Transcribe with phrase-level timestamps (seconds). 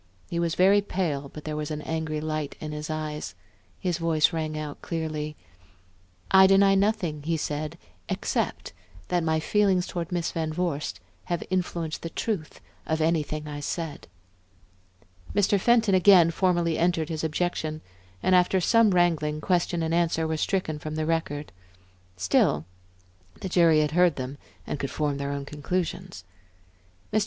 [0.31, 3.35] He was very pale, but there was an angry light in his eyes;
[3.79, 5.35] his voice rang out clearly.
[6.31, 7.77] "I deny nothing," he said,
[8.09, 8.73] "except
[9.09, 14.07] that my feelings toward Miss Van Vorst have influenced the truth of anything I said."
[15.35, 15.59] Mr.
[15.59, 17.81] Fenton again formally entered his objection,
[18.23, 21.51] and after some wrangling, question and answer were stricken from the record.
[22.17, 22.65] Still,
[23.41, 26.23] the jury had heard them and could form their own conclusions.
[27.13, 27.19] Mr.